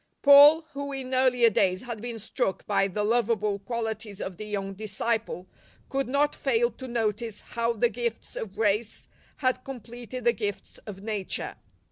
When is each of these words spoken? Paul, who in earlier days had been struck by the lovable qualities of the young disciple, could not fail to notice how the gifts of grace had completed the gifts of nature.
Paul, 0.23 0.65
who 0.73 0.91
in 0.93 1.13
earlier 1.13 1.51
days 1.51 1.81
had 1.81 2.01
been 2.01 2.17
struck 2.17 2.65
by 2.65 2.87
the 2.87 3.03
lovable 3.03 3.59
qualities 3.59 4.19
of 4.19 4.37
the 4.37 4.45
young 4.47 4.73
disciple, 4.73 5.45
could 5.89 6.07
not 6.07 6.33
fail 6.33 6.71
to 6.71 6.87
notice 6.87 7.41
how 7.41 7.73
the 7.73 7.89
gifts 7.89 8.35
of 8.35 8.55
grace 8.55 9.07
had 9.37 9.63
completed 9.63 10.23
the 10.23 10.33
gifts 10.33 10.79
of 10.87 11.03
nature. 11.03 11.53